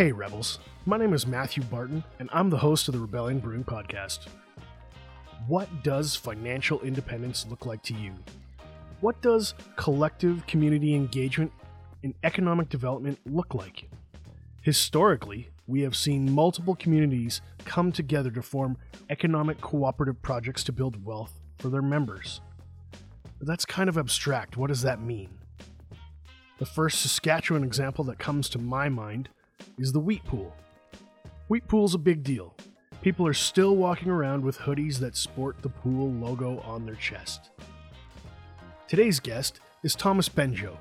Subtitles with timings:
[0.00, 0.60] Hey, Rebels.
[0.86, 4.28] My name is Matthew Barton, and I'm the host of the Rebellion Brewing Podcast.
[5.46, 8.14] What does financial independence look like to you?
[9.02, 11.52] What does collective community engagement
[12.02, 13.90] and economic development look like?
[14.62, 18.78] Historically, we have seen multiple communities come together to form
[19.10, 22.40] economic cooperative projects to build wealth for their members.
[23.38, 24.56] But that's kind of abstract.
[24.56, 25.28] What does that mean?
[26.58, 29.28] The first Saskatchewan example that comes to my mind
[29.78, 30.54] is the wheat pool.
[31.48, 32.54] Wheat pool's a big deal.
[33.02, 37.50] People are still walking around with hoodies that sport the pool logo on their chest.
[38.88, 40.76] Today's guest is Thomas Benjoe.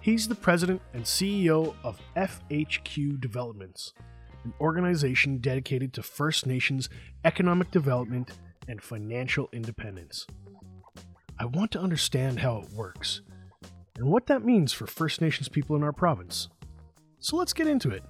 [0.00, 3.92] He's the president and CEO of FHQ Developments,
[4.44, 6.88] an organization dedicated to First Nations
[7.24, 8.32] economic development
[8.66, 10.26] and financial independence.
[11.38, 13.20] I want to understand how it works
[13.96, 16.48] and what that means for First Nations people in our province.
[17.18, 18.02] So let's get into it.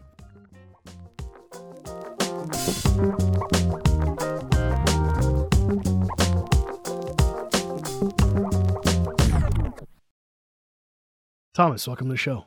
[11.53, 12.47] Thomas, welcome to the show.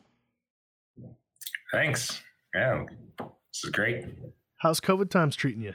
[1.72, 2.22] Thanks.
[2.56, 2.86] Yeah,
[3.20, 4.06] this is great.
[4.58, 5.74] How's COVID times treating you?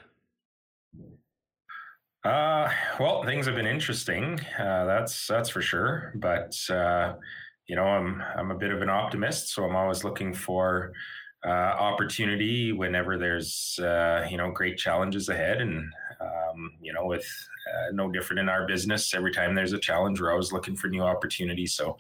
[2.24, 4.41] Uh, well, things have been interesting.
[4.58, 6.14] Uh, that's that's for sure.
[6.16, 7.14] But uh,
[7.69, 10.92] you know, I'm I'm a bit of an optimist, so I'm always looking for
[11.44, 15.84] uh, opportunity whenever there's uh, you know great challenges ahead, and
[16.20, 17.27] um, you know, with
[17.69, 20.89] uh, no different in our business, every time there's a challenge, we're always looking for
[20.89, 21.75] new opportunities.
[21.75, 21.97] So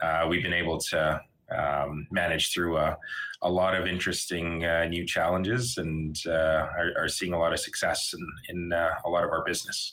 [0.00, 1.20] uh, we've been able to
[1.56, 2.96] um, manage through a,
[3.42, 7.60] a, lot of interesting uh, new challenges and uh, are, are, seeing a lot of
[7.60, 9.92] success in, in a lot of our business.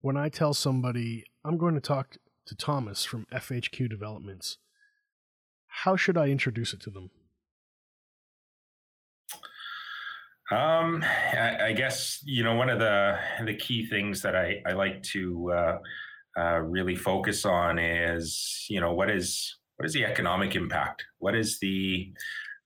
[0.00, 4.58] When I tell somebody I'm going to talk to Thomas from FHQ Developments,
[5.66, 7.10] how should I introduce it to them?
[10.52, 14.72] Um, I, I, guess you know one of the the key things that I, I
[14.72, 15.78] like to uh,
[16.38, 21.06] uh, really focus on is you know what is what is the economic impact?
[21.20, 22.12] What is the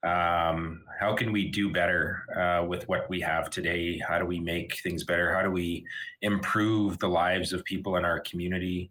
[0.02, 3.98] um, how can we do better uh, with what we have today?
[3.98, 5.32] How do we make things better?
[5.32, 5.86] How do we
[6.22, 8.90] improve the lives of people in our community?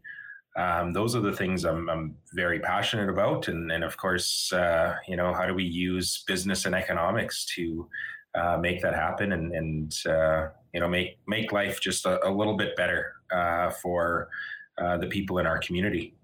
[0.58, 3.50] um, those are the things I'm, I'm, very passionate about.
[3.50, 7.88] And, and of course, uh, you know, how do we use business and economics to
[8.36, 12.30] uh, make that happen and, and uh, you know, make, make life just a, a
[12.30, 14.30] little bit better uh, for
[14.78, 16.16] uh, the people in our community.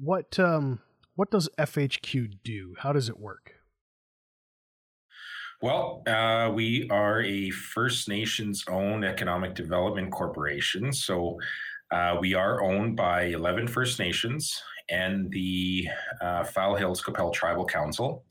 [0.00, 0.80] What, um,
[1.14, 2.74] what does FHQ do?
[2.78, 3.52] How does it work?
[5.62, 10.92] Well, uh, we are a First Nations owned economic development corporation.
[10.92, 11.38] So
[11.90, 15.88] uh, we are owned by 11 First Nations and the
[16.20, 18.24] uh, File Hills Qu'Appelle Tribal Council.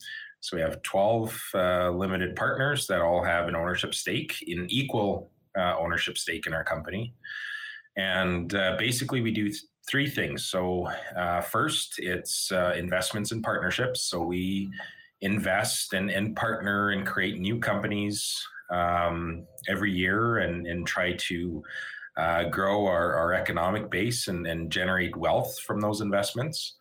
[0.46, 5.32] So we have 12 uh, limited partners that all have an ownership stake, in equal
[5.58, 7.14] uh, ownership stake in our company.
[7.96, 10.46] And uh, basically, we do th- three things.
[10.46, 14.02] So, uh, first, it's investments and partnerships.
[14.02, 14.70] So we
[15.20, 18.40] invest and, and partner and create new companies
[18.70, 21.60] um, every year and, and try to
[22.16, 26.76] uh, grow our, our economic base and, and generate wealth from those investments.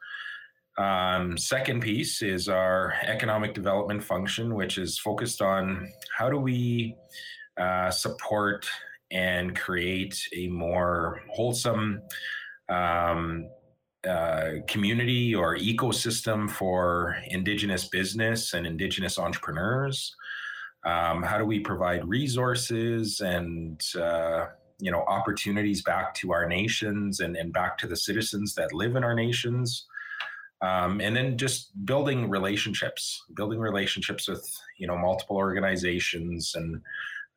[0.77, 6.95] Um, second piece is our economic development function, which is focused on how do we
[7.57, 8.67] uh, support
[9.11, 12.01] and create a more wholesome
[12.67, 13.47] um,
[14.05, 20.13] uh, community or ecosystem for Indigenous business and Indigenous entrepreneurs.
[20.83, 24.47] Um, how do we provide resources and uh,
[24.77, 28.97] you know opportunities back to our nations and, and back to the citizens that live
[28.97, 29.85] in our nations
[30.65, 34.45] um, and then just building relationships building relationships with
[34.77, 36.81] you know multiple organizations and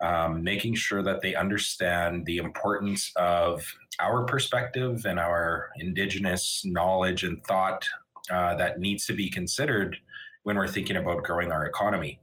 [0.00, 3.64] um, making sure that they understand the importance of
[4.00, 7.84] our perspective and our indigenous knowledge and thought
[8.30, 9.96] uh, that needs to be considered
[10.44, 12.20] when we're thinking about growing our economy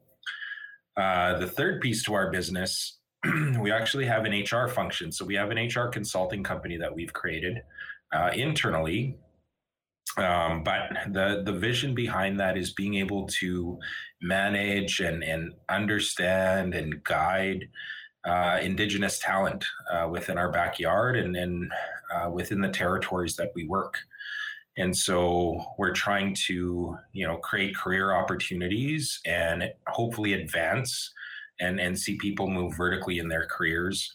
[0.98, 3.00] uh, the third piece to our business
[3.60, 5.12] we actually have an HR function.
[5.12, 7.62] So we have an HR consulting company that we've created
[8.14, 9.18] uh, internally.
[10.18, 13.78] Um, but the the vision behind that is being able to
[14.22, 17.68] manage and and understand and guide
[18.26, 21.72] uh, indigenous talent uh, within our backyard and and
[22.14, 23.98] uh, within the territories that we work.
[24.78, 31.12] And so we're trying to you know create career opportunities and hopefully advance
[31.60, 34.14] and and see people move vertically in their careers,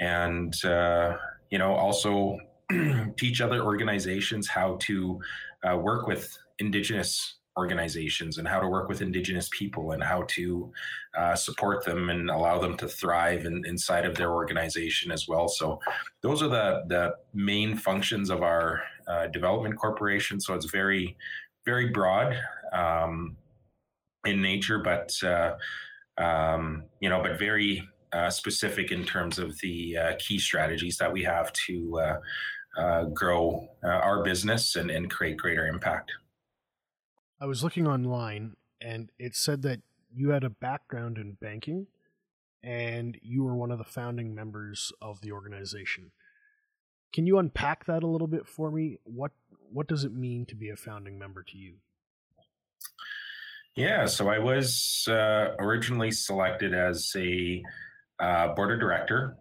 [0.00, 1.16] and uh,
[1.50, 2.38] you know also
[3.18, 5.20] teach other organizations how to
[5.68, 10.72] uh, work with indigenous organizations and how to work with indigenous people and how to
[11.18, 15.48] uh, support them and allow them to thrive in, inside of their organization as well.
[15.48, 15.78] So
[16.22, 20.40] those are the the main functions of our uh, development corporation.
[20.40, 21.16] So it's very
[21.64, 22.36] very broad
[22.72, 23.36] um,
[24.24, 25.54] in nature but uh,
[26.18, 31.12] um, you know but very uh, specific in terms of the uh, key strategies that
[31.12, 32.00] we have to
[32.76, 36.12] uh, grow our business and, and create greater impact
[37.42, 39.80] I was looking online and it said that
[40.14, 41.88] you had a background in banking
[42.62, 46.12] and you were one of the founding members of the organization.
[47.12, 48.98] Can you unpack that a little bit for me?
[49.02, 49.32] What
[49.72, 51.74] what does it mean to be a founding member to you?
[53.74, 57.60] Yeah, so I was uh, originally selected as a
[58.20, 59.36] uh, board of director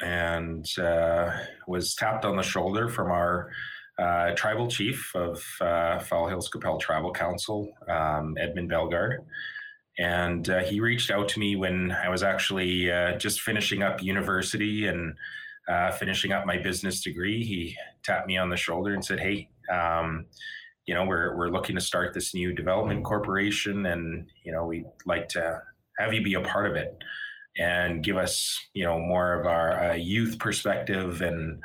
[0.00, 1.30] and uh,
[1.66, 3.50] was tapped on the shoulder from our
[3.98, 9.24] uh, tribal chief of uh, File Hills Qu'Appelle Tribal Council, um, Edmund Bellegarde.
[9.98, 15.16] And he reached out to me when I was actually just finishing up university and
[15.68, 17.44] uh, finishing up my business degree.
[17.44, 20.26] He tapped me on the shoulder and said, Hey, um,
[20.86, 24.86] you know, we're, we're looking to start this new development corporation and, you know, we'd
[25.04, 25.60] like to
[25.98, 26.96] have you be a part of it
[27.58, 31.58] and give us, you know, more of our uh, youth perspective and,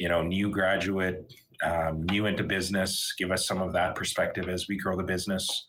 [0.00, 1.32] you know, new graduate
[1.62, 5.66] um, new into business, give us some of that perspective as we grow the business.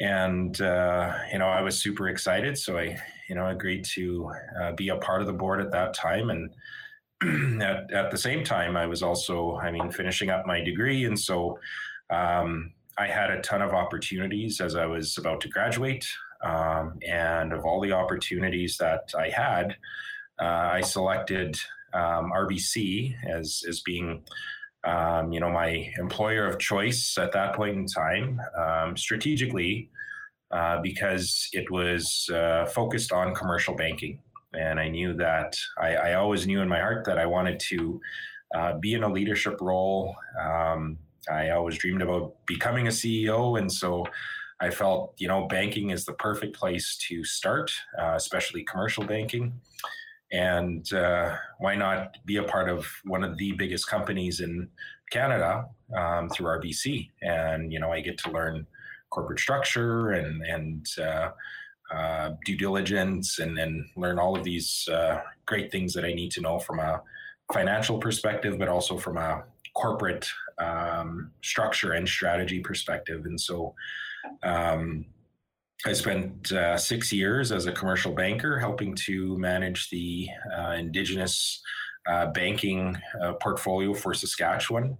[0.00, 2.56] And, uh, you know, I was super excited.
[2.56, 2.96] So I,
[3.28, 4.30] you know, agreed to
[4.60, 6.30] uh, be a part of the board at that time.
[6.30, 11.04] And at, at the same time, I was also, I mean, finishing up my degree.
[11.04, 11.58] And so
[12.10, 16.06] um, I had a ton of opportunities as I was about to graduate.
[16.42, 19.76] Um, and of all the opportunities that I had,
[20.40, 21.58] uh, I selected
[21.92, 24.22] um, RBC as, as being
[24.84, 29.90] um, you know, my employer of choice at that point in time, um, strategically,
[30.50, 34.20] uh, because it was uh, focused on commercial banking.
[34.54, 38.00] And I knew that I, I, always knew in my heart that I wanted to
[38.54, 40.16] uh, be in a leadership role.
[40.40, 40.96] Um,
[41.30, 43.58] I always dreamed about becoming a CEO.
[43.58, 44.06] And so
[44.60, 49.60] I felt, you know, banking is the perfect place to start, uh, especially commercial banking
[50.32, 54.68] and uh, why not be a part of one of the biggest companies in
[55.10, 55.66] Canada
[55.96, 57.10] um, through RBC?
[57.22, 58.66] And you know, I get to learn
[59.10, 61.30] corporate structure and and uh,
[61.94, 66.30] uh, due diligence, and and learn all of these uh, great things that I need
[66.32, 67.00] to know from a
[67.52, 69.44] financial perspective, but also from a
[69.74, 70.28] corporate
[70.58, 73.24] um, structure and strategy perspective.
[73.24, 73.74] And so.
[74.42, 75.06] Um,
[75.86, 81.62] I spent uh, six years as a commercial banker helping to manage the uh, Indigenous
[82.08, 84.98] uh, banking uh, portfolio for Saskatchewan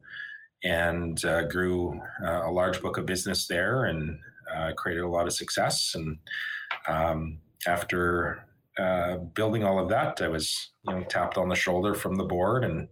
[0.63, 4.19] and uh, grew uh, a large book of business there and
[4.77, 5.95] created a lot of success.
[5.95, 6.19] And
[6.87, 8.45] um, after
[9.35, 12.65] building all of that, I was you know, tapped on the shoulder from the board
[12.65, 12.89] and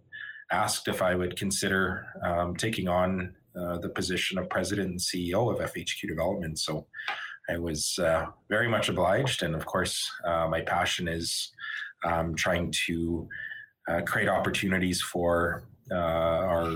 [0.51, 3.35] asked if I would consider um, taking on
[3.81, 6.57] the position of president and CEO of FHQ Development.
[6.59, 6.87] So
[7.49, 9.43] I was uh, very much obliged.
[9.43, 11.51] And of course, uh, my passion is
[12.03, 13.27] um, trying to
[13.87, 16.71] uh, create opportunities for uh, our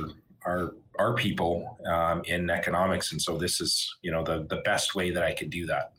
[0.45, 3.11] our our people um, in economics.
[3.11, 5.93] And so this is, you know, the the best way that I can do that.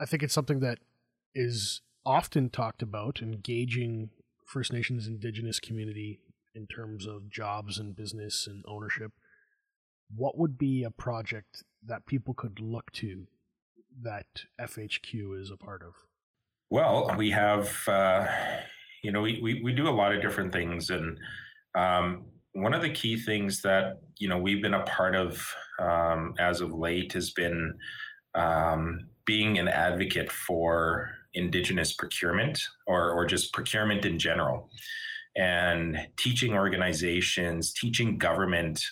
[0.00, 0.78] I think it's something that
[1.34, 4.10] is often talked about, engaging
[4.44, 6.20] First Nations Indigenous community
[6.54, 9.12] in terms of jobs and business and ownership.
[10.14, 13.26] What would be a project that people could look to
[14.02, 14.26] that
[14.60, 15.94] FHQ is a part of?
[16.70, 18.26] Well, we have, uh,
[19.02, 20.90] you know, we, we, we, do a lot of different things.
[20.90, 21.18] And
[21.74, 25.42] um, one of the key things that, you know, we've been a part of
[25.78, 27.74] um, as of late has been
[28.34, 34.70] um, being an advocate for Indigenous procurement or, or just procurement in general
[35.36, 38.82] and teaching organizations, teaching government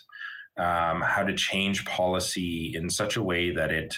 [0.59, 3.95] um, how to change policy in such a way that it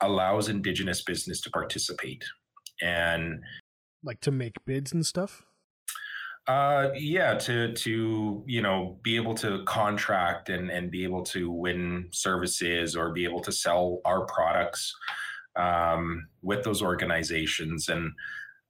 [0.00, 2.24] allows indigenous business to participate.
[2.82, 3.40] And
[4.02, 5.42] like to make bids and stuff?
[6.46, 11.50] Uh, yeah to to you know be able to contract and and be able to
[11.50, 14.94] win services or be able to sell our products
[15.56, 17.88] um, with those organizations.
[17.88, 18.12] And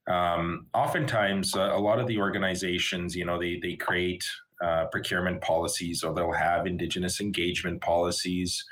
[0.06, 4.25] um, oftentimes uh, a lot of the organizations you know they they create
[4.62, 8.64] uh, procurement policies, or they'll have indigenous engagement policies.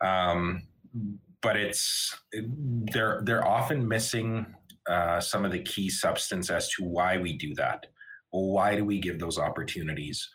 [0.00, 0.66] Um,
[1.42, 2.18] but it's
[2.92, 4.46] they're they're often missing
[4.88, 7.86] uh, some of the key substance as to why we do that.
[8.30, 10.28] Why do we give those opportunities?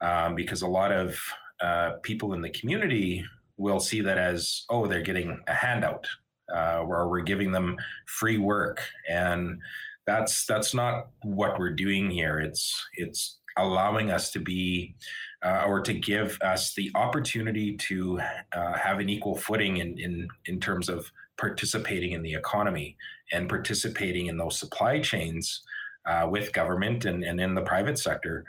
[0.00, 1.18] Um, because a lot of
[1.60, 3.24] uh, people in the community
[3.56, 6.06] will see that as oh they're getting a handout
[6.52, 8.82] uh, where we're giving them free work.
[9.08, 9.60] And
[10.06, 12.38] that's that's not what we're doing here.
[12.38, 14.96] It's it's allowing us to be
[15.44, 18.20] uh, or to give us the opportunity to
[18.52, 22.96] uh, have an equal footing in, in in terms of participating in the economy
[23.32, 25.62] and participating in those supply chains
[26.06, 28.44] uh, with government and, and in the private sector.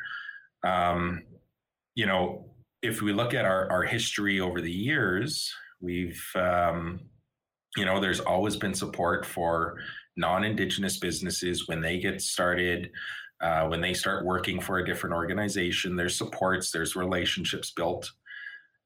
[0.64, 1.24] Um,
[1.96, 2.46] you know
[2.82, 7.00] if we look at our, our history over the years we've um,
[7.76, 9.78] you know there's always been support for
[10.18, 12.90] non-indigenous businesses when they get started
[13.42, 18.12] uh, when they start working for a different organization there's supports there's relationships built.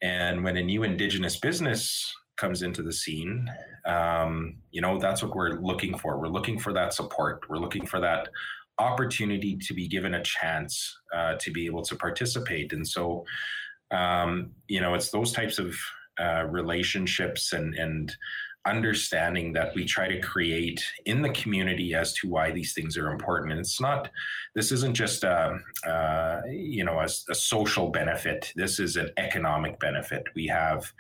[0.02, 3.50] And when a new indigenous business comes into the scene
[3.86, 6.20] um, you know that's what we're looking for.
[6.20, 7.44] We're looking for that support.
[7.50, 8.30] We're looking for that
[8.78, 12.72] opportunity to be given a chance uh, to be able to participate.
[12.74, 13.26] And so
[13.92, 15.76] um, you know it's those types of
[16.20, 18.16] uh, relationships and and
[18.66, 23.12] understanding that we try to create in the community as to why these things are
[23.12, 23.52] important.
[23.52, 24.10] And it's not,
[24.54, 28.52] this isn't just a, uh, you know, a, a social benefit.
[28.56, 30.24] This is an economic benefit.
[30.36, 30.92] We have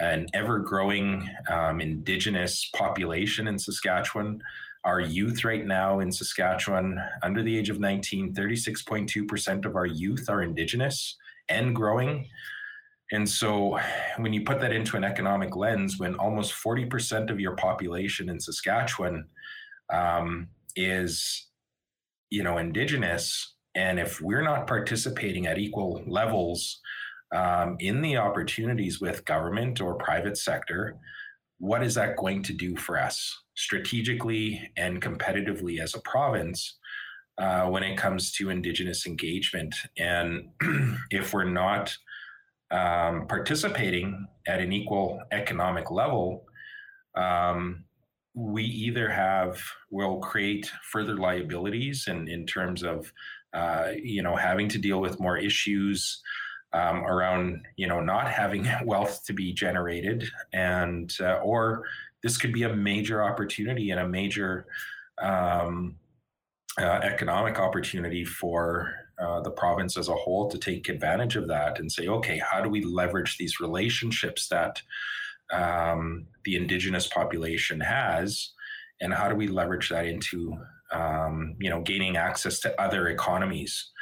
[0.00, 4.42] an ever growing um, Indigenous population in Saskatchewan.
[4.84, 10.28] Our youth right now in Saskatchewan, under the age of 19, 36.2% of our youth
[10.28, 11.16] are Indigenous
[11.48, 12.26] and growing.
[13.12, 13.78] And so
[14.16, 18.40] when you put that into an economic lens, when almost 40% of your population in
[18.40, 19.26] Saskatchewan
[19.92, 21.48] um, is,
[22.30, 26.80] you know, indigenous, and if we're not participating at equal levels
[27.34, 30.96] um, in the opportunities with government or private sector,
[31.58, 36.78] what is that going to do for us strategically and competitively as a province
[37.36, 39.74] uh, when it comes to indigenous engagement?
[39.98, 40.48] And
[41.10, 41.94] if we're not
[42.72, 46.44] um, participating at an equal economic level,
[47.14, 47.84] um,
[48.34, 53.12] we either have will create further liabilities in, in terms of
[53.52, 56.22] uh, you know having to deal with more issues
[56.72, 60.28] um, around you know not having wealth to be generated.
[60.54, 61.84] And uh, or
[62.22, 64.66] this could be a major opportunity and a major
[65.20, 65.96] um,
[66.80, 71.78] uh, economic opportunity for uh, the province as a whole to take advantage of that
[71.78, 74.82] and say, okay, how do we leverage these relationships that
[75.52, 78.52] um, the indigenous population has,
[79.00, 80.56] and how do we leverage that into
[80.92, 83.92] um, you know gaining access to other economies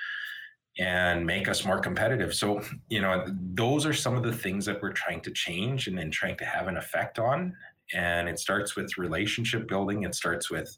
[0.78, 2.34] and make us more competitive.
[2.34, 5.98] So, you know, those are some of the things that we're trying to change and,
[5.98, 7.54] and trying to have an effect on.
[7.92, 10.04] And it starts with relationship building.
[10.04, 10.74] It starts with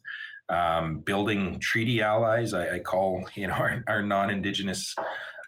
[0.48, 2.54] um, building treaty allies.
[2.54, 4.94] I, I, call you know our, our non-indigenous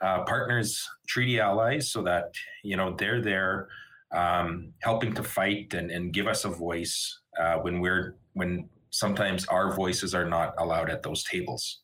[0.01, 3.69] uh, partners treaty allies, so that you know they're there
[4.15, 9.45] um, helping to fight and, and give us a voice uh, when we're when sometimes
[9.47, 11.81] our voices are not allowed at those tables.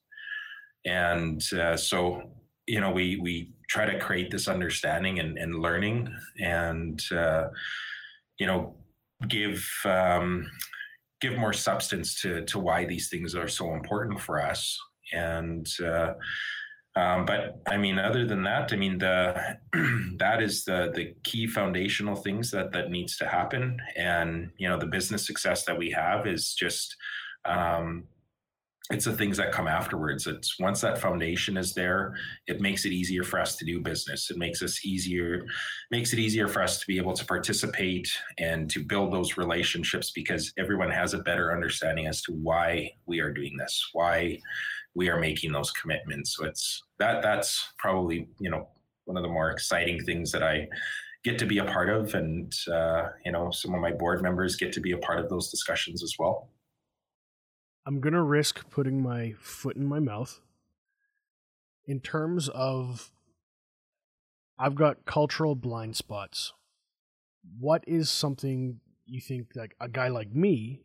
[0.86, 2.22] And uh, so
[2.66, 6.08] you know we we try to create this understanding and, and learning
[6.40, 7.48] and uh,
[8.38, 8.74] you know
[9.28, 10.48] give um,
[11.20, 14.78] give more substance to to why these things are so important for us.
[15.12, 16.14] And uh,
[16.96, 19.58] um, but I mean, other than that, I mean the
[20.18, 23.78] that is the the key foundational things that that needs to happen.
[23.96, 26.96] And you know, the business success that we have is just
[27.44, 28.04] um,
[28.90, 30.26] it's the things that come afterwards.
[30.26, 32.16] It's once that foundation is there,
[32.48, 34.30] it makes it easier for us to do business.
[34.30, 35.46] It makes us easier,
[35.92, 40.10] makes it easier for us to be able to participate and to build those relationships
[40.10, 44.38] because everyone has a better understanding as to why we are doing this, why
[44.94, 46.36] we are making those commitments.
[46.36, 48.68] So it's that that's probably you know
[49.04, 50.68] one of the more exciting things that I
[51.22, 54.56] get to be a part of, and uh, you know some of my board members
[54.56, 56.48] get to be a part of those discussions as well.
[57.90, 60.38] I'm going to risk putting my foot in my mouth.
[61.86, 63.10] In terms of,
[64.56, 66.52] I've got cultural blind spots.
[67.58, 70.82] What is something you think like a guy like me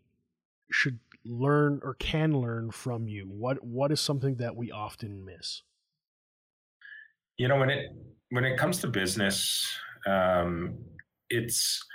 [0.71, 3.25] should learn or can learn from you?
[3.25, 5.61] What What is something that we often miss?
[7.37, 7.85] You know, when it
[8.31, 10.79] when it comes to business, um,
[11.29, 11.85] it's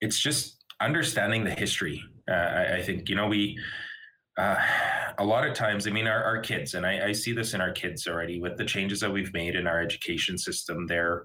[0.00, 2.04] it's just understanding the history.
[2.30, 3.58] Uh, I, I think you know we
[4.36, 4.56] uh,
[5.18, 7.60] a lot of times, I mean, our, our kids, and I, I, see this in
[7.60, 10.86] our kids already with the changes that we've made in our education system.
[10.86, 11.24] They're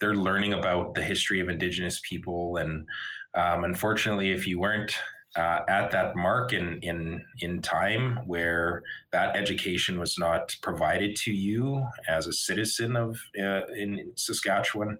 [0.00, 2.86] they're learning about the history of Indigenous people, and
[3.34, 4.94] um, unfortunately, if you weren't
[5.36, 11.32] uh, at that mark in in in time where that education was not provided to
[11.32, 14.98] you as a citizen of uh, in Saskatchewan,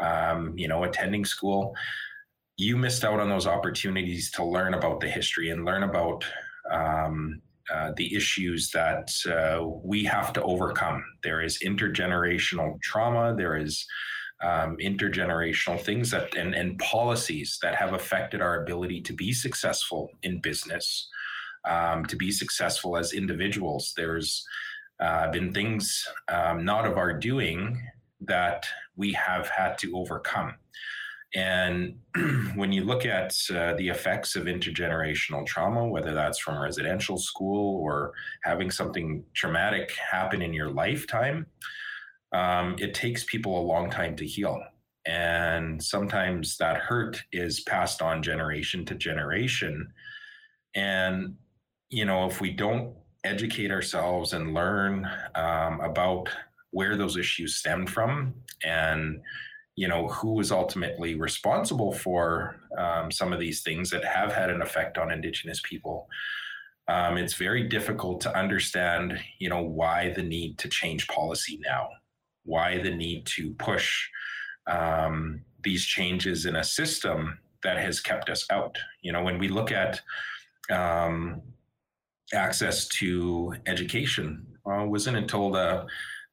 [0.00, 1.74] um, you know, attending school,
[2.56, 6.24] you missed out on those opportunities to learn about the history and learn about
[6.70, 7.40] um,
[7.72, 11.04] uh, the issues that uh, we have to overcome.
[11.22, 13.34] There is intergenerational trauma.
[13.36, 13.86] There is
[14.42, 20.10] um, intergenerational things that and, and policies that have affected our ability to be successful
[20.22, 21.08] in business,
[21.64, 23.92] um, to be successful as individuals.
[23.96, 24.44] There's
[24.98, 27.80] uh, been things um, not of our doing
[28.22, 30.54] that we have had to overcome.
[31.34, 31.98] And
[32.54, 37.80] when you look at uh, the effects of intergenerational trauma, whether that's from residential school
[37.82, 41.46] or having something traumatic happen in your lifetime,
[42.32, 44.60] um, it takes people a long time to heal.
[45.06, 49.92] And sometimes that hurt is passed on generation to generation.
[50.74, 51.36] And,
[51.88, 52.94] you know, if we don't
[53.24, 56.28] educate ourselves and learn um, about
[56.70, 58.34] where those issues stemmed from
[58.64, 59.20] and
[59.80, 64.50] you know who is ultimately responsible for um, some of these things that have had
[64.50, 66.06] an effect on indigenous people.
[66.86, 71.88] Um, it's very difficult to understand you know why the need to change policy now
[72.44, 74.06] why the need to push
[74.66, 78.76] um, these changes in a system that has kept us out.
[79.00, 80.02] You know when we look at
[80.70, 81.40] um,
[82.34, 85.86] access to education uh, wasn't until the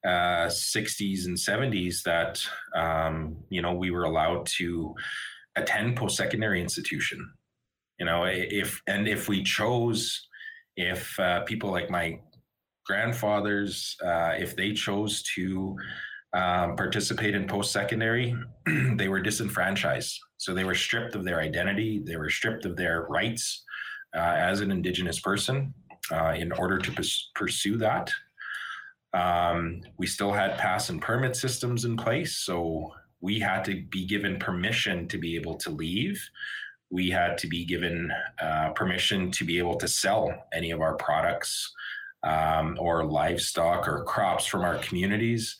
[0.04, 2.40] uh, 60s and 70s that
[2.74, 4.94] um, you know we were allowed to
[5.56, 7.28] attend post-secondary institution
[7.98, 10.28] you know if and if we chose
[10.76, 12.18] if uh, people like my
[12.86, 15.76] grandfathers uh, if they chose to
[16.32, 18.36] um, participate in post-secondary
[18.96, 20.18] they were disenfranchised.
[20.36, 23.64] So they were stripped of their identity they were stripped of their rights
[24.14, 25.74] uh, as an indigenous person
[26.12, 28.10] uh, in order to pers- pursue that
[29.14, 32.36] um, we still had pass and permit systems in place.
[32.36, 36.22] So we had to be given permission to be able to leave.
[36.90, 40.96] We had to be given uh, permission to be able to sell any of our
[40.96, 41.72] products
[42.22, 45.56] um, or livestock or crops from our communities.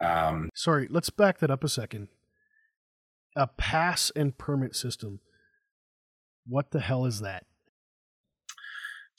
[0.00, 2.08] Um, Sorry, let's back that up a second.
[3.36, 5.20] A pass and permit system.
[6.46, 7.44] What the hell is that?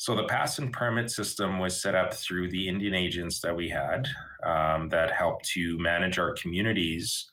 [0.01, 3.69] So the pass and permit system was set up through the Indian agents that we
[3.69, 4.07] had
[4.43, 7.29] um, that helped to manage our communities.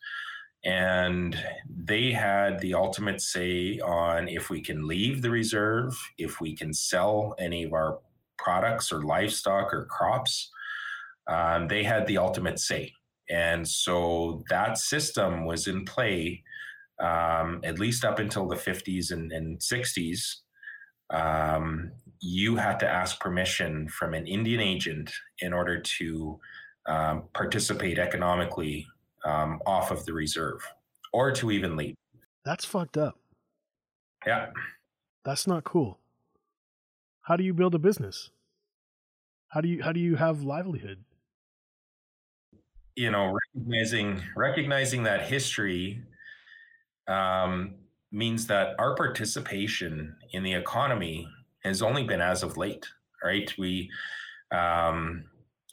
[0.67, 1.35] And
[1.67, 6.75] they had the ultimate say on if we can leave the reserve, if we can
[6.75, 8.01] sell any of our
[8.37, 10.51] products or livestock or crops.
[11.27, 12.93] Um, they had the ultimate say.
[13.31, 16.43] And so that system was in play
[17.01, 20.21] um, at least up until the 50s and, and 60s
[21.11, 26.39] um, you had to ask permission from an Indian agent in order to
[26.87, 28.87] um, participate economically
[29.25, 30.61] um, off of the reserve
[31.13, 31.95] or to even leave.
[32.45, 33.19] That's fucked up.
[34.27, 34.49] Yeah.
[35.25, 35.99] That's not cool.
[37.23, 38.31] How do you build a business?
[39.49, 41.05] How do you how do you have livelihood?
[42.97, 46.03] You know, recognizing recognizing that history
[47.07, 47.75] um,
[48.11, 51.29] means that our participation in the economy
[51.65, 52.87] has only been as of late,
[53.23, 53.53] right?
[53.59, 53.91] We,
[54.53, 55.25] um,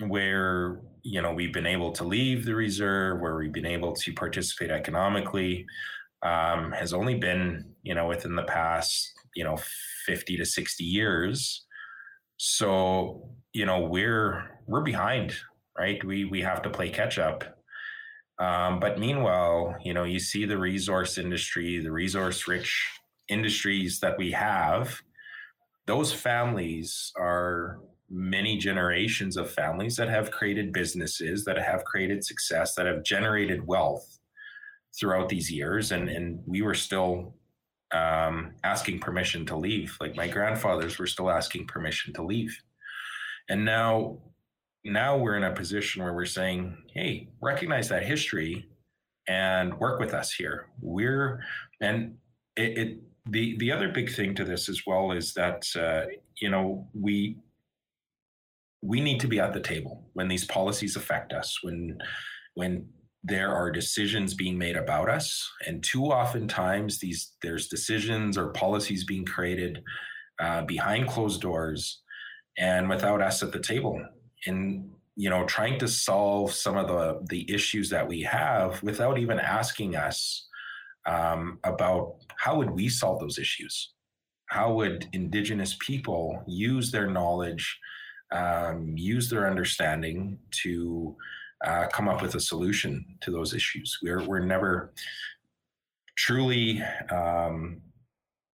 [0.07, 4.13] where you know we've been able to leave the reserve, where we've been able to
[4.13, 5.65] participate economically,
[6.23, 9.57] um, has only been you know within the past you know
[10.05, 11.65] fifty to sixty years.
[12.37, 15.35] So you know we're we're behind,
[15.77, 16.03] right?
[16.03, 17.55] We we have to play catch up
[18.39, 22.89] um, but meanwhile, you know, you see the resource industry, the resource rich
[23.29, 25.01] industries that we have,
[25.87, 32.75] those families are many generations of families that have created businesses, that have created success,
[32.75, 34.19] that have generated wealth
[34.97, 35.91] throughout these years.
[35.91, 37.35] And, and we were still
[37.91, 39.97] um, asking permission to leave.
[39.99, 42.55] Like my grandfathers were still asking permission to leave.
[43.49, 44.19] And now
[44.83, 48.69] now we're in a position where we're saying, hey, recognize that history
[49.27, 50.67] and work with us here.
[50.79, 51.43] We're
[51.81, 52.17] and
[52.55, 56.05] it, it the the other big thing to this as well is that uh,
[56.39, 57.37] you know we
[58.81, 61.97] we need to be at the table when these policies affect us when
[62.53, 62.87] when
[63.27, 65.51] there are decisions being made about us.
[65.65, 69.81] And too often times these there's decisions or policies being created
[70.39, 72.01] uh, behind closed doors
[72.57, 73.99] and without us at the table.
[74.45, 79.17] And you know trying to solve some of the the issues that we have without
[79.17, 80.47] even asking us
[81.07, 83.93] um, about how would we solve those issues
[84.47, 87.79] how would indigenous people use their knowledge
[88.31, 91.15] um, use their understanding to
[91.63, 93.97] uh, come up with a solution to those issues.
[94.01, 94.93] We're we're never
[96.17, 97.81] truly um,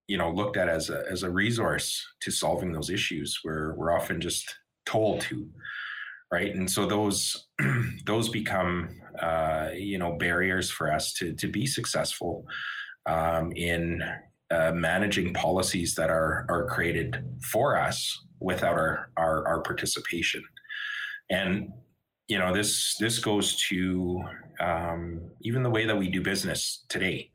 [0.07, 3.39] you know looked at as a as a resource to solving those issues.
[3.43, 5.47] We're we're often just told to,
[6.31, 6.53] right?
[6.53, 7.47] And so those
[8.05, 8.89] those become
[9.19, 12.45] uh, you know barriers for us to to be successful
[13.05, 14.01] um, in
[14.51, 20.43] uh, managing policies that are are created for us without our, our our participation.
[21.29, 21.69] And
[22.27, 24.23] you know this this goes to
[24.59, 27.29] um, even the way that we do business today.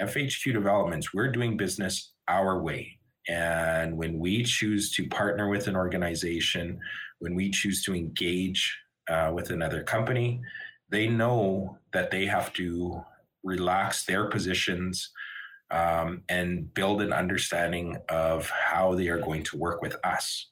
[0.00, 2.98] FHQ developments, we're doing business our way.
[3.28, 6.78] And when we choose to partner with an organization,
[7.20, 8.76] when we choose to engage
[9.08, 10.40] uh, with another company,
[10.90, 13.02] they know that they have to
[13.44, 15.10] relax their positions
[15.70, 20.50] um, and build an understanding of how they are going to work with us.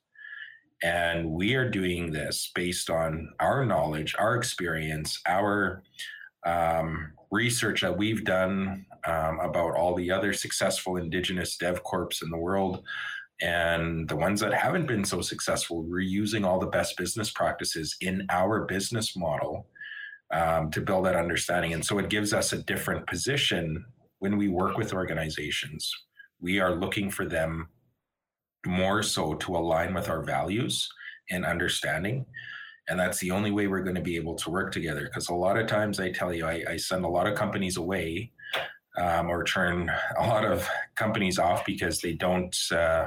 [0.83, 5.83] And we are doing this based on our knowledge, our experience, our
[6.45, 12.31] um, research that we've done um, about all the other successful Indigenous dev corps in
[12.31, 12.83] the world.
[13.41, 17.97] And the ones that haven't been so successful, we're using all the best business practices
[18.01, 19.67] in our business model
[20.33, 21.75] um, to build that understanding.
[21.75, 23.85] And so it gives us a different position
[24.19, 25.93] when we work with organizations.
[26.41, 27.69] We are looking for them
[28.67, 30.89] more so to align with our values
[31.31, 32.25] and understanding.
[32.89, 35.05] And that's the only way we're going to be able to work together.
[35.05, 37.77] Because a lot of times I tell you, I, I send a lot of companies
[37.77, 38.33] away
[38.99, 43.07] um, or turn a lot of companies off because they don't, uh,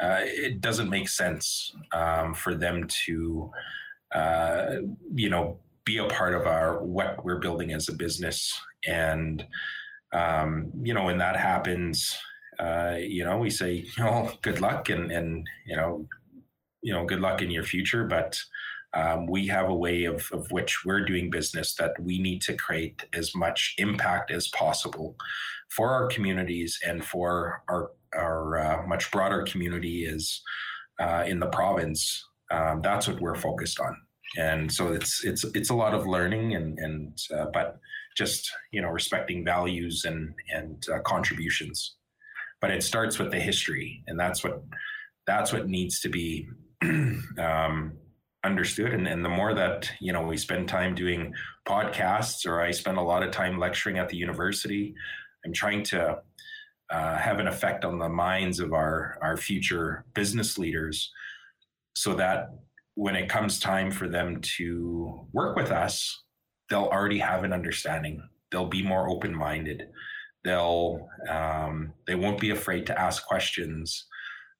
[0.00, 3.50] uh, it doesn't make sense um, for them to,
[4.14, 4.76] uh,
[5.14, 8.58] you know, be a part of our what we're building as a business.
[8.86, 9.44] And,
[10.12, 12.16] um, you know, when that happens,
[12.58, 16.06] uh, you know, we say, you know, good luck and, and, you know,
[16.82, 18.04] you know, good luck in your future.
[18.04, 18.40] But
[18.92, 22.54] um, we have a way of, of which we're doing business that we need to
[22.54, 25.14] create as much impact as possible
[25.68, 30.42] for our communities and for our, our uh, much broader community is
[30.98, 32.26] uh, in the province.
[32.50, 33.96] Um, that's what we're focused on.
[34.38, 37.78] And so it's, it's, it's a lot of learning and, and, uh, but
[38.16, 41.96] just, you know, respecting values and, and uh, contributions.
[42.60, 44.62] But it starts with the history and that's what
[45.26, 46.48] that's what needs to be
[47.38, 47.92] um,
[48.44, 48.92] understood.
[48.92, 51.34] And, and the more that you know we spend time doing
[51.68, 54.94] podcasts or i spend a lot of time lecturing at the university
[55.44, 56.18] i'm trying to
[56.90, 61.12] uh, have an effect on the minds of our our future business leaders
[61.94, 62.48] so that
[63.00, 66.22] when it comes time for them to work with us
[66.70, 68.22] they'll already have an understanding.
[68.50, 69.88] They'll be more open-minded.
[70.44, 74.06] They'll um, they won't be afraid to ask questions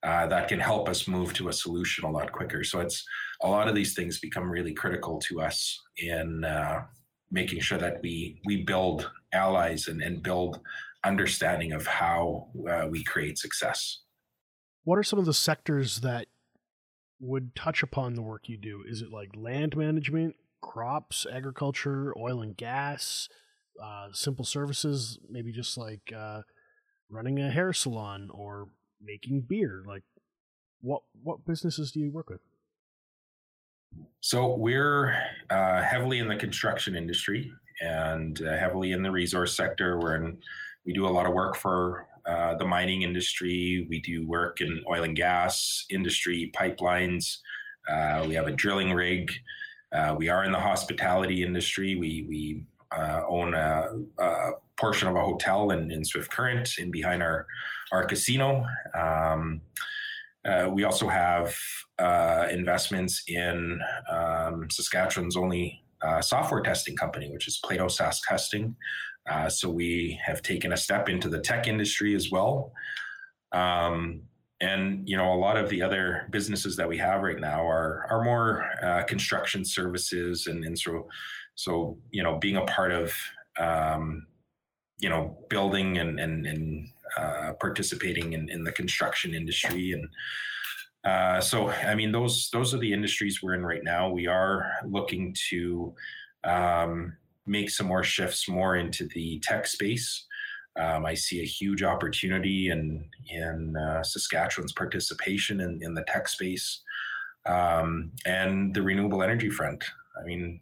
[0.03, 2.65] uh, that can help us move to a solution a lot quicker.
[2.65, 3.03] So it's
[3.43, 6.83] a lot of these things become really critical to us in uh,
[7.31, 10.61] making sure that we we build allies and, and build
[11.03, 14.03] understanding of how uh, we create success.
[14.85, 16.27] What are some of the sectors that
[17.21, 22.41] would touch upon the work you do is it like land management crops agriculture oil
[22.41, 23.29] and gas
[23.83, 26.43] uh, simple services, maybe just like uh,
[27.09, 28.69] running a hair salon or
[29.03, 29.83] making beer.
[29.87, 30.03] Like,
[30.81, 32.41] what what businesses do you work with?
[34.21, 35.15] So we're
[35.49, 39.99] uh, heavily in the construction industry and uh, heavily in the resource sector.
[39.99, 40.39] We're in,
[40.85, 43.87] we do a lot of work for uh, the mining industry.
[43.89, 47.39] We do work in oil and gas industry, pipelines.
[47.89, 49.31] Uh, we have a drilling rig.
[49.93, 51.97] Uh, we are in the hospitality industry.
[51.97, 52.65] We we
[52.97, 57.47] uh, own a, a, portion of a hotel in, in Swift Current in behind our
[57.93, 58.65] our casino.
[58.95, 59.61] Um,
[60.45, 61.55] uh, we also have
[62.51, 63.79] investments in
[64.11, 65.83] um, Saskatchewan's only
[66.21, 68.75] software testing company, which is Plato SaaS Testing.
[69.31, 72.73] Uh, so we have taken a step into the tech industry as well.
[73.53, 74.23] Um,
[74.61, 78.07] and you know, a lot of the other businesses that we have right now are
[78.11, 81.09] are more uh, construction services, and, and so
[81.61, 83.13] so, you know, being a part of,
[83.59, 84.27] um,
[84.99, 86.89] you know, building and, and, and
[87.19, 89.93] uh, participating in, in the construction industry.
[89.93, 90.09] And
[91.05, 94.09] uh, so, I mean, those, those are the industries we're in right now.
[94.09, 95.95] We are looking to
[96.45, 97.15] um,
[97.47, 100.27] make some more shifts more into the tech space.
[100.79, 106.29] Um, I see a huge opportunity in in uh, Saskatchewan's participation in, in the tech
[106.29, 106.83] space
[107.47, 109.85] um, and the renewable energy front.
[110.21, 110.61] I mean,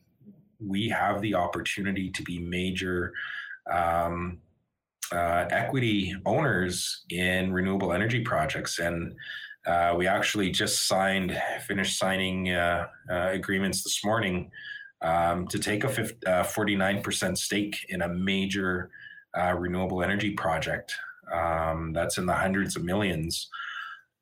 [0.65, 3.13] we have the opportunity to be major
[3.71, 4.39] um,
[5.13, 8.79] uh, equity owners in renewable energy projects.
[8.79, 9.15] And
[9.67, 14.51] uh, we actually just signed, finished signing uh, uh agreements this morning
[15.03, 18.91] um, to take a 50, uh, 49% stake in a major
[19.39, 20.95] uh, renewable energy project
[21.33, 23.49] um, that's in the hundreds of millions.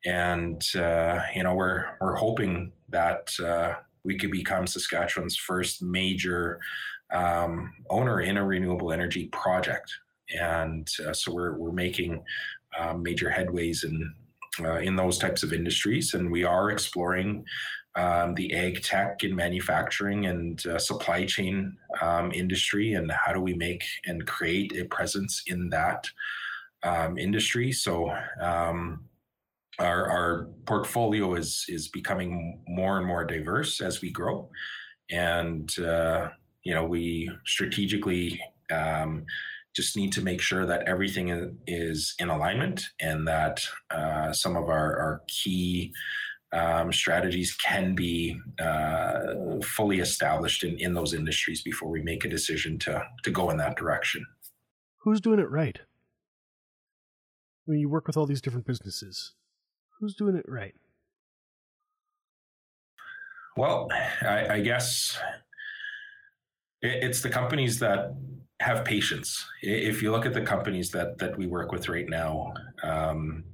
[0.05, 6.61] And, uh, you know, we're, we're hoping that uh, we could become Saskatchewan's first major
[7.13, 9.93] um, owner in a renewable energy project.
[10.39, 12.23] And uh, so we're, we're making
[12.79, 14.13] uh, major headways in,
[14.83, 16.15] in those types of industries.
[16.15, 17.45] And we are exploring
[17.97, 23.41] um, the ag tech and manufacturing and uh, supply chain um, industry, and how do
[23.41, 26.07] we make and create a presence in that
[26.83, 27.73] um, industry?
[27.73, 29.05] So um,
[29.79, 34.51] our, our portfolio is is becoming more and more diverse as we grow,
[35.11, 36.29] and uh,
[36.65, 39.25] you know we strategically um,
[39.75, 44.71] just need to make sure that everything is in alignment and that uh, some of
[44.71, 45.93] our, our key
[46.53, 52.29] um, strategies can be uh, fully established in, in those industries before we make a
[52.29, 54.25] decision to, to go in that direction.
[54.99, 55.79] Who's doing it right?
[57.67, 59.33] I mean, you work with all these different businesses.
[59.99, 60.75] Who's doing it right?
[63.57, 63.89] Well,
[64.23, 65.19] I, I guess
[66.83, 68.15] it, it's the companies that
[68.61, 69.45] have patience.
[69.63, 73.45] If you look at the companies that that we work with right now, um,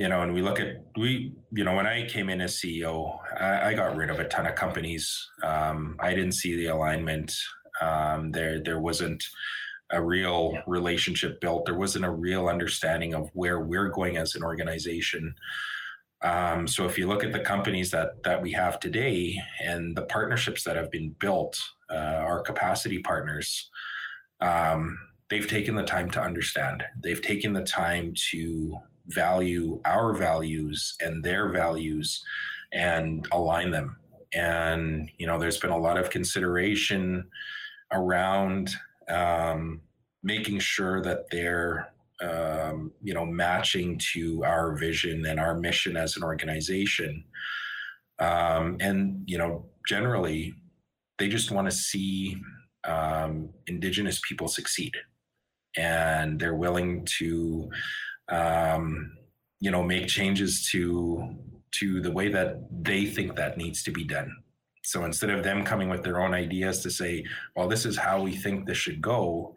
[0.00, 3.18] you know, and we look at we, you know, when I came in as CEO,
[3.38, 5.28] I, I got rid of a ton of companies.
[5.42, 7.34] Um, I didn't see the alignment.
[7.82, 9.22] Um, there, there wasn't
[9.90, 11.66] a real relationship built.
[11.66, 15.34] There wasn't a real understanding of where we're going as an organization.
[16.22, 20.06] Um, so if you look at the companies that that we have today and the
[20.06, 21.60] partnerships that have been built,
[21.90, 23.68] uh, our capacity partners,
[24.40, 26.84] um, they've taken the time to understand.
[27.02, 28.80] They've taken the time to
[29.12, 32.24] value our values and their values
[32.72, 33.96] and align them.
[34.32, 37.28] And, you know, there's been a lot of consideration
[37.92, 38.70] around
[39.08, 39.80] um,
[40.22, 41.92] making sure that they're,
[42.22, 47.24] um, you know, matching to our vision and our mission as an organization.
[48.20, 50.54] Um, and, you know, generally,
[51.18, 52.36] they just want to see
[52.84, 54.92] um, Indigenous people succeed.
[55.76, 57.70] And they're willing to
[58.30, 59.12] um,
[59.60, 61.36] you know, make changes to
[61.72, 64.34] to the way that they think that needs to be done.
[64.82, 68.22] So instead of them coming with their own ideas to say, well, this is how
[68.22, 69.54] we think this should go,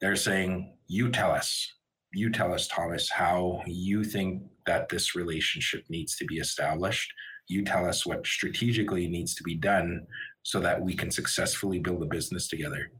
[0.00, 1.70] they're saying, you tell us,
[2.14, 7.12] you tell us, Thomas, how you think that this relationship needs to be established.
[7.48, 10.06] You tell us what strategically needs to be done
[10.44, 12.90] so that we can successfully build a business together.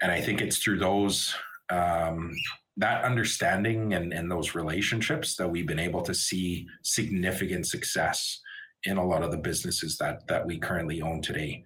[0.00, 1.34] And I think it's through those
[1.70, 2.32] um,
[2.76, 8.40] that understanding and, and those relationships that we've been able to see significant success
[8.84, 11.64] in a lot of the businesses that that we currently own today.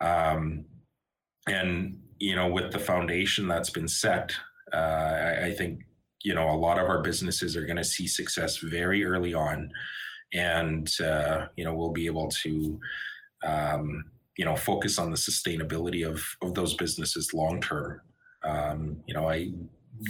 [0.00, 0.64] Um,
[1.46, 4.32] and you know, with the foundation that's been set,
[4.72, 5.80] uh, I, I, think
[6.22, 9.70] you know a lot of our businesses are going to see success very early on,
[10.32, 12.80] and uh, you know we'll be able to.
[13.44, 14.04] Um,
[14.38, 18.00] you know, focus on the sustainability of of those businesses long term.
[18.44, 19.52] Um, you know, I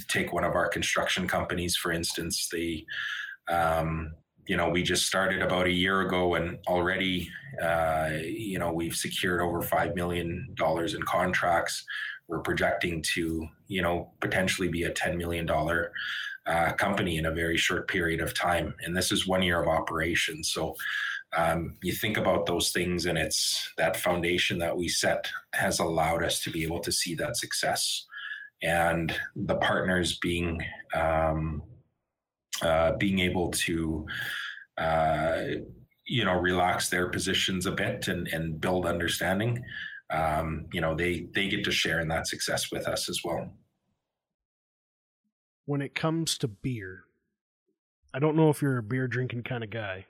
[0.09, 2.85] take one of our construction companies, for instance, the
[3.49, 4.15] um,
[4.47, 7.31] you know, we just started about a year ago, and already,
[7.63, 11.85] uh, you know, we've secured over five million dollars in contracts.
[12.29, 15.93] We're projecting to, you know, potentially be a ten million dollar
[16.47, 19.69] uh, company in a very short period of time, and this is one year of
[19.69, 20.43] operation.
[20.45, 20.75] So.
[21.35, 26.23] Um, you think about those things, and it's that foundation that we set has allowed
[26.23, 28.05] us to be able to see that success
[28.63, 30.61] and the partners being
[30.95, 31.63] um,
[32.63, 34.07] uh, being able to
[34.79, 35.43] uh,
[36.07, 39.63] you know relax their positions a bit and, and build understanding
[40.11, 43.53] um, you know they they get to share in that success with us as well.
[45.65, 47.05] When it comes to beer
[48.15, 50.05] i don't know if you're a beer drinking kind of guy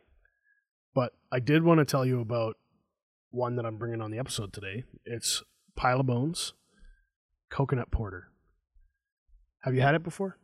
[0.94, 2.56] but i did want to tell you about
[3.30, 4.84] one that i'm bringing on the episode today.
[5.04, 5.42] It's
[5.76, 6.54] pile of bones
[7.50, 8.31] coconut porter
[9.62, 10.36] have you had it before?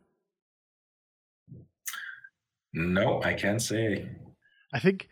[2.73, 4.09] No, I can't say.
[4.73, 5.07] I think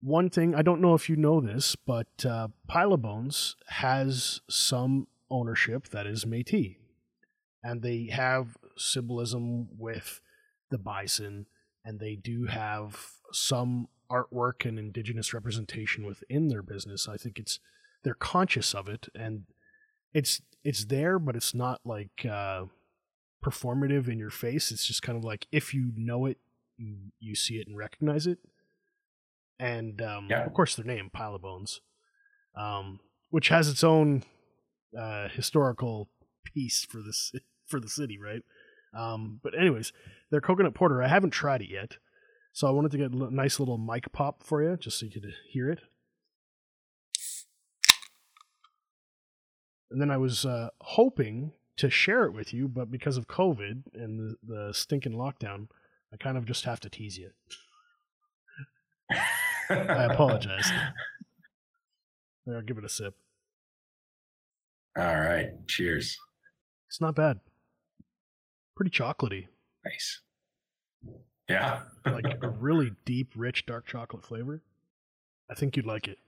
[0.00, 4.40] one thing I don't know if you know this, but uh, Pile of Bones has
[4.48, 6.76] some ownership that is Métis,
[7.62, 10.20] and they have symbolism with
[10.70, 11.46] the bison,
[11.84, 17.08] and they do have some artwork and indigenous representation within their business.
[17.08, 17.58] I think it's
[18.04, 19.44] they're conscious of it, and
[20.12, 22.66] it's it's there, but it's not like uh,
[23.46, 24.72] performative in your face.
[24.72, 26.38] It's just kind of like if you know it,
[26.76, 28.38] you, you see it and recognize it.
[29.58, 30.44] And um, yeah.
[30.44, 31.80] of course, their name, Pile of Bones.
[32.56, 34.22] Um, which has its own
[34.98, 36.08] uh, historical
[36.44, 37.32] piece for this
[37.66, 38.42] for the city, right?
[38.96, 39.92] Um, but anyways,
[40.30, 41.98] their coconut porter, I haven't tried it yet,
[42.52, 45.12] so I wanted to get a nice little mic pop for you, just so you
[45.12, 45.80] could hear it.
[49.90, 53.82] And then I was uh, hoping to share it with you, but because of COVID
[53.94, 55.68] and the, the stinking lockdown,
[56.12, 57.30] I kind of just have to tease you.
[59.70, 60.70] I apologize.
[62.48, 63.14] I'll give it a sip.
[64.96, 65.50] All right.
[65.66, 66.16] Cheers.
[66.88, 67.40] It's not bad.
[68.76, 69.48] Pretty chocolatey.
[69.84, 70.20] Nice.
[71.48, 71.80] Yeah.
[72.06, 74.62] like a really deep, rich, dark chocolate flavor.
[75.50, 76.18] I think you'd like it.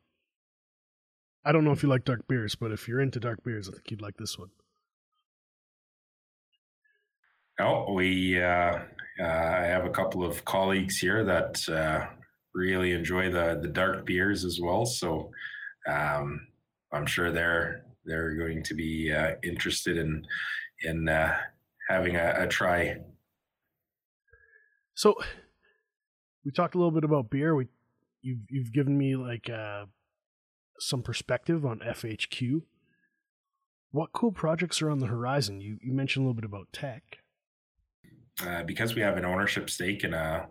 [1.44, 3.72] I don't know if you like dark beers, but if you're into dark beers, I
[3.72, 4.50] think you'd like this one.
[7.60, 8.78] Oh, we uh,
[9.20, 12.06] uh, I have a couple of colleagues here that uh,
[12.54, 14.86] really enjoy the the dark beers as well.
[14.86, 15.30] So
[15.88, 16.46] um,
[16.92, 20.24] I'm sure they're they're going to be uh, interested in
[20.82, 21.36] in uh,
[21.88, 22.98] having a, a, try.
[24.94, 25.16] So
[26.44, 27.56] we talked a little bit about beer.
[27.56, 27.66] We
[28.22, 29.86] you've you've given me like uh,
[30.78, 32.62] some perspective on FHQ.
[33.90, 35.60] What cool projects are on the horizon?
[35.60, 37.18] You you mentioned a little bit about tech.
[38.46, 40.46] Uh, because we have an ownership stake in a,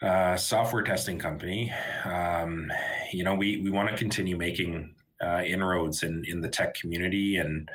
[0.00, 1.72] a software testing company,
[2.04, 2.70] um,
[3.12, 7.36] you know, we we want to continue making uh, inroads in in the tech community,
[7.36, 7.68] and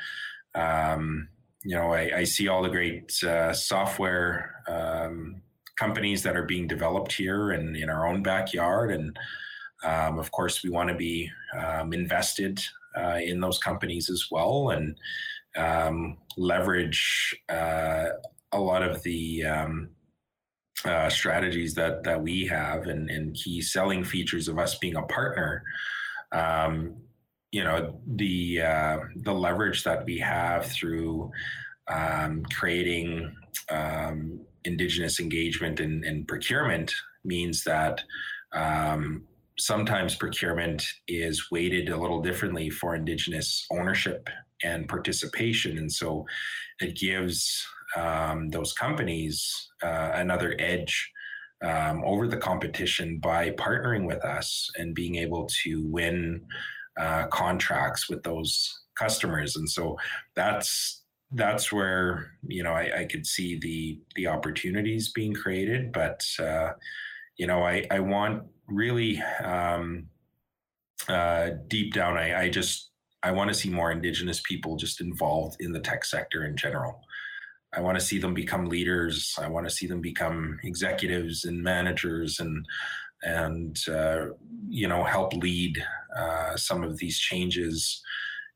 [0.55, 1.27] um,
[1.63, 5.41] you know, I, I, see all the great uh, software um,
[5.77, 9.17] companies that are being developed here and in our own backyard, and
[9.83, 12.59] um, of course, we want to be um, invested
[12.97, 14.97] uh, in those companies as well, and
[15.57, 18.07] um, leverage uh,
[18.51, 19.89] a lot of the um,
[20.85, 25.03] uh, strategies that that we have and, and key selling features of us being a
[25.03, 25.63] partner.
[26.31, 26.95] Um,
[27.51, 31.31] you know the uh, the leverage that we have through
[31.87, 33.33] um, creating
[33.69, 38.03] um, indigenous engagement and, procurement means that
[38.51, 39.23] um,
[39.57, 44.29] sometimes procurement is weighted a little differently for indigenous ownership
[44.63, 46.25] and participation and so
[46.81, 47.65] it gives
[47.97, 51.11] um, those companies uh, another edge
[51.63, 56.45] um, over the competition by partnering with us and being able to win
[56.99, 59.55] uh, contracts with those customers.
[59.55, 59.97] And so
[60.35, 65.91] that's that's where you know I, I could see the the opportunities being created.
[65.91, 66.71] But uh,
[67.37, 70.07] you know I I want really um,
[71.09, 72.91] uh, deep down I, I just
[73.23, 77.01] I want to see more Indigenous people just involved in the tech sector in general.
[77.73, 79.35] I want to see them become leaders.
[79.39, 82.65] I want to see them become executives and managers and
[83.23, 84.27] and uh,
[84.69, 85.83] you know help lead
[86.17, 88.01] uh, some of these changes.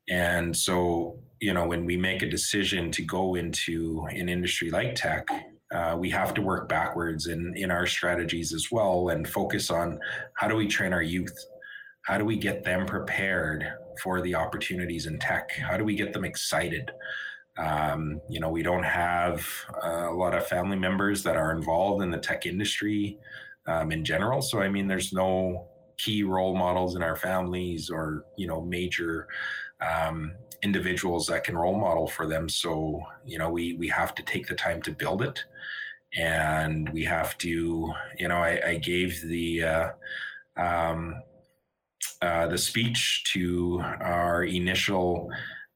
[0.08, 4.94] And so you know when we make a decision to go into an industry like
[4.94, 5.26] tech,
[5.72, 9.98] uh, we have to work backwards in in our strategies as well and focus on
[10.34, 11.36] how do we train our youth
[12.02, 13.72] how do we get them prepared
[14.02, 16.90] for the opportunities in tech how do we get them excited
[17.58, 19.46] um, you know, we don't have
[19.84, 23.18] uh, a lot of family members that are involved in the tech industry
[23.66, 24.40] um, in general.
[24.40, 29.28] So, I mean, there's no key role models in our families or, you know, major
[29.80, 32.48] um, individuals that can role model for them.
[32.48, 35.44] So, you know, we, we have to take the time to build it.
[36.16, 39.88] And we have to, you know, I, I gave the, uh,
[40.56, 41.14] um,
[42.20, 45.28] uh, the speech to our initial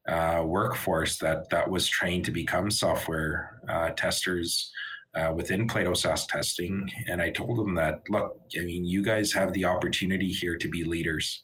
[0.07, 4.71] uh, workforce that that was trained to become software uh, testers
[5.15, 9.33] uh, within Plato SAS testing, and I told them that look, I mean, you guys
[9.33, 11.41] have the opportunity here to be leaders.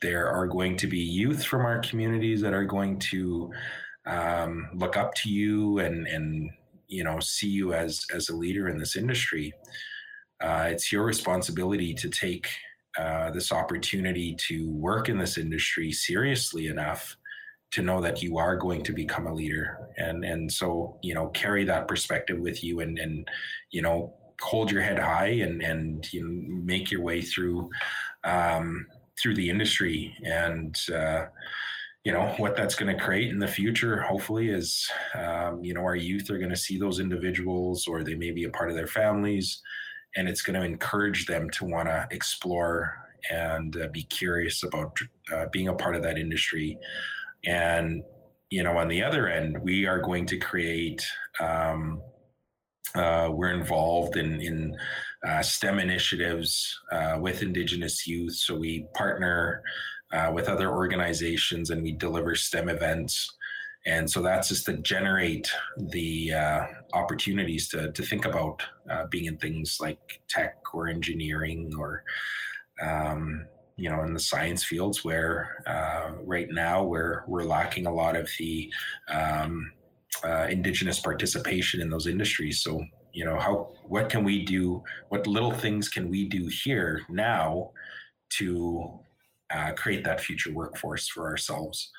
[0.00, 3.52] There are going to be youth from our communities that are going to
[4.06, 6.50] um, look up to you and and
[6.88, 9.52] you know see you as as a leader in this industry.
[10.40, 12.48] Uh, it's your responsibility to take
[12.98, 17.16] uh, this opportunity to work in this industry seriously enough
[17.74, 19.88] to know that you are going to become a leader.
[19.96, 23.28] And and so you know carry that perspective with you and and
[23.70, 27.70] you know hold your head high and and you know, make your way through
[28.22, 28.86] um,
[29.20, 30.16] through the industry.
[30.24, 31.26] And uh,
[32.04, 35.82] you know what that's going to create in the future hopefully is um, you know
[35.82, 38.76] our youth are going to see those individuals or they may be a part of
[38.76, 39.62] their families.
[40.16, 42.94] And it's going to encourage them to want to explore
[43.32, 44.96] and uh, be curious about
[45.32, 46.78] uh, being a part of that industry
[47.46, 48.02] and
[48.50, 51.04] you know, on the other end, we are going to create.
[51.40, 52.02] Um,
[52.94, 54.76] uh, we're involved in in
[55.26, 59.62] uh, STEM initiatives uh, with Indigenous youth, so we partner
[60.12, 63.34] uh, with other organizations and we deliver STEM events.
[63.86, 69.26] And so that's just to generate the uh, opportunities to, to think about uh, being
[69.26, 72.02] in things like tech or engineering or,
[72.80, 73.46] um,
[73.76, 78.16] you know, in the science fields where uh, right now we're, we're lacking a lot
[78.16, 78.72] of the
[79.08, 79.72] um,
[80.24, 82.60] uh, indigenous participation in those industries.
[82.60, 84.82] So, you know, how, what can we do?
[85.08, 87.70] What little things can we do here now
[88.30, 89.00] to
[89.50, 91.90] uh, create that future workforce for ourselves?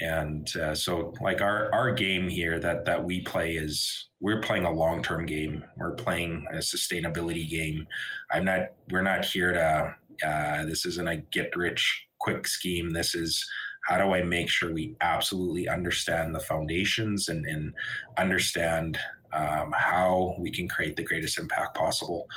[0.00, 4.64] and uh, so like our our game here that that we play is we're playing
[4.64, 7.86] a long term game we're playing a sustainability game
[8.32, 9.94] i'm not we're not here to
[10.26, 12.90] uh, this isn't a get rich quick scheme.
[12.90, 13.48] This is
[13.86, 17.72] how do i make sure we absolutely understand the foundations and, and
[18.18, 18.98] understand
[19.32, 22.28] um, how we can create the greatest impact possible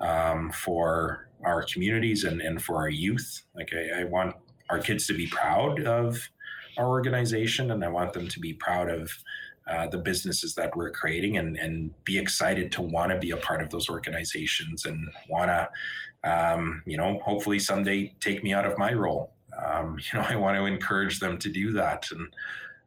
[0.00, 3.42] um, for our communities and, and for our youth?
[3.54, 4.36] Like I, I want
[4.70, 6.28] our kids to be proud of
[6.78, 9.10] our organization, and I want them to be proud of
[9.66, 13.36] uh, the businesses that we're creating and, and be excited to want to be a
[13.36, 15.68] part of those organizations and want to,
[16.24, 19.32] um, you know, hopefully someday take me out of my role.
[19.64, 22.06] Um, you know, I want to encourage them to do that.
[22.12, 22.28] And,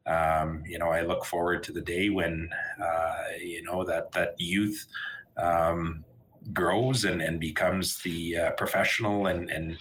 [0.08, 2.50] um, you know, I look forward to the day when,
[2.82, 4.86] uh, you know, that, that youth
[5.38, 6.06] um,
[6.54, 9.78] grows and, and becomes the uh, professional and, and,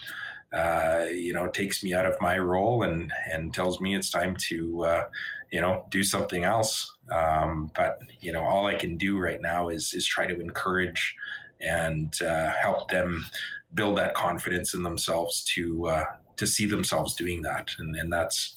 [0.53, 4.35] uh, you know, takes me out of my role and and tells me it's time
[4.49, 5.05] to, uh,
[5.53, 6.91] you know, do something else.
[7.11, 11.15] Um, but you know, all I can do right now is is try to encourage
[11.61, 13.27] and uh, help them
[13.75, 16.05] build that confidence in themselves to uh,
[16.37, 18.57] to see themselves doing that, and and that's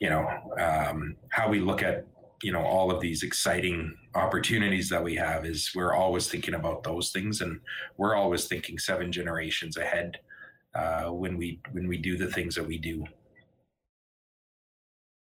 [0.00, 0.28] you know
[0.58, 2.06] um, how we look at
[2.42, 6.82] you know all of these exciting opportunities that we have is we're always thinking about
[6.82, 7.60] those things and
[7.96, 10.18] we're always thinking seven generations ahead
[10.74, 13.06] uh, when we when we do the things that we do.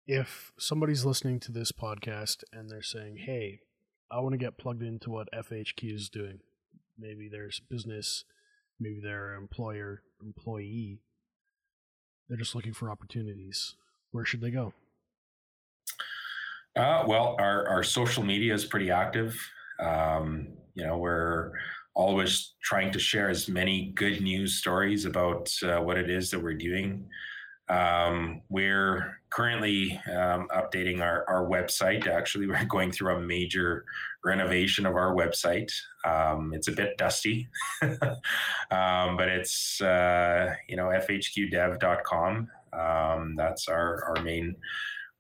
[0.06, 3.60] If somebody's listening to this podcast and they're saying, "Hey,
[4.10, 6.40] I want to get plugged into what FHQ is doing,"
[6.98, 8.24] maybe there's business,
[8.80, 11.00] maybe they're employer employee,
[12.28, 13.74] they're just looking for opportunities.
[14.10, 14.72] Where should they go?
[16.76, 19.36] Uh, well, our, our social media is pretty active.
[19.80, 21.52] Um, you know, we're
[21.94, 26.42] always trying to share as many good news stories about uh, what it is that
[26.42, 27.06] we're doing.
[27.68, 32.06] Um, we're currently um, updating our, our website.
[32.06, 33.84] Actually, we're going through a major
[34.24, 35.72] renovation of our website.
[36.04, 37.48] Um, it's a bit dusty,
[37.82, 42.48] um, but it's, uh, you know, fhqdev.com.
[42.72, 44.56] Um, that's our, our main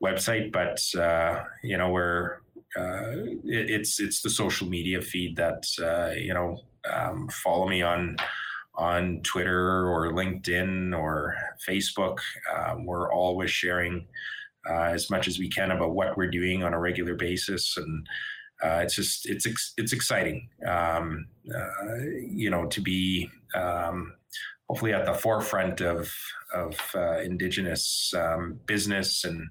[0.02, 0.52] website.
[0.52, 2.38] But, uh, you know, we're,
[2.76, 3.12] uh,
[3.44, 6.58] it, it's it's the social media feed that uh, you know
[6.92, 8.16] um, follow me on
[8.74, 11.34] on Twitter or LinkedIn or
[11.66, 12.18] Facebook.
[12.56, 14.06] Um, we're always sharing
[14.68, 18.06] uh, as much as we can about what we're doing on a regular basis, and
[18.62, 19.46] uh, it's just it's
[19.76, 21.96] it's exciting, um, uh,
[22.28, 24.12] you know, to be um,
[24.68, 26.12] hopefully at the forefront of
[26.54, 29.48] of uh, Indigenous um, business and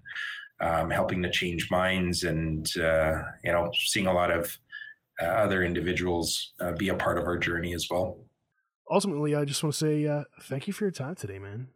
[0.59, 4.57] um, helping to change minds, and uh, you know, seeing a lot of
[5.21, 8.17] uh, other individuals uh, be a part of our journey as well.
[8.89, 11.67] Ultimately, I just want to say uh, thank you for your time today, man.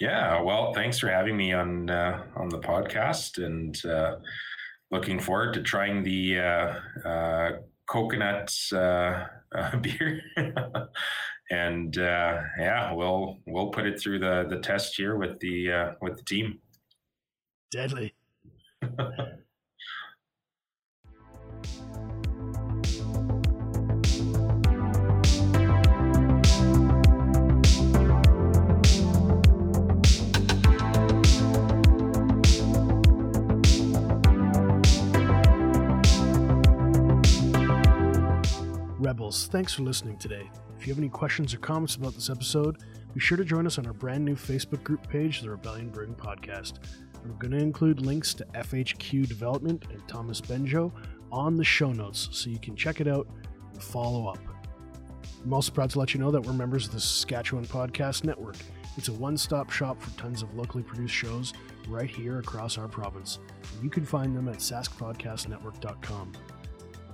[0.00, 4.16] Yeah, well, thanks for having me on uh, on the podcast, and uh,
[4.90, 6.38] looking forward to trying the
[7.04, 7.50] uh,
[7.86, 8.54] coconut
[9.80, 10.20] beer.
[11.52, 15.92] and uh, yeah, we'll we'll put it through the the test here with the uh,
[16.00, 16.58] with the team.
[17.70, 18.14] Deadly.
[39.12, 40.50] Rebels, thanks for listening today.
[40.78, 42.78] If you have any questions or comments about this episode,
[43.12, 46.14] be sure to join us on our brand new Facebook group page, The Rebellion Brewing
[46.14, 46.78] Podcast.
[47.22, 50.90] We're going to include links to FHQ Development and Thomas Benjoe
[51.30, 53.28] on the show notes so you can check it out
[53.74, 54.38] and follow up.
[55.44, 58.56] I'm also proud to let you know that we're members of the Saskatchewan Podcast Network.
[58.96, 61.52] It's a one stop shop for tons of locally produced shows
[61.86, 63.40] right here across our province.
[63.82, 66.32] You can find them at saskpodcastnetwork.com.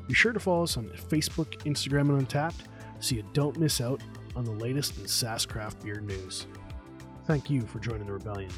[0.09, 2.55] Be sure to follow us on Facebook, Instagram, and Untappd
[2.99, 4.01] so you don't miss out
[4.35, 6.47] on the latest in Sask craft beer news.
[7.27, 8.51] Thank you for joining the rebellion.